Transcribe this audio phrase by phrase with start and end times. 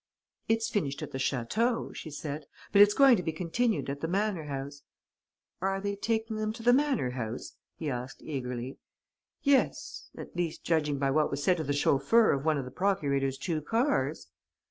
[0.47, 4.07] "It's finished at the château," she said, "but it's going to be continued at the
[4.07, 4.81] manor house."
[5.61, 8.77] "Are they taking them to the manor house?" he asked eagerly.
[9.43, 10.09] "Yes...
[10.17, 13.37] at least, judging by what was said to the chauffeur of one of the procurator's
[13.37, 14.27] two cars."